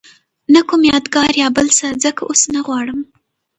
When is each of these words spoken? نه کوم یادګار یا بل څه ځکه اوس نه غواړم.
نه 0.53 0.61
کوم 0.67 0.81
یادګار 0.91 1.33
یا 1.41 1.47
بل 1.57 1.67
څه 1.77 1.85
ځکه 2.03 2.21
اوس 2.29 2.41
نه 2.53 2.61
غواړم. 2.65 2.99